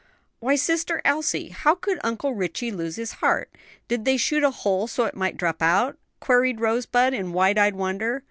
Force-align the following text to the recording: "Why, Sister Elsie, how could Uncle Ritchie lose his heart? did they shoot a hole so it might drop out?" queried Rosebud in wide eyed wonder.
"Why, 0.39 0.55
Sister 0.55 0.99
Elsie, 1.05 1.49
how 1.49 1.75
could 1.75 1.99
Uncle 2.03 2.33
Ritchie 2.33 2.71
lose 2.71 2.95
his 2.95 3.11
heart? 3.21 3.51
did 3.87 4.03
they 4.03 4.17
shoot 4.17 4.43
a 4.43 4.49
hole 4.49 4.87
so 4.87 5.05
it 5.05 5.13
might 5.13 5.37
drop 5.37 5.61
out?" 5.61 5.95
queried 6.19 6.59
Rosebud 6.59 7.13
in 7.13 7.33
wide 7.33 7.59
eyed 7.59 7.75
wonder. 7.75 8.19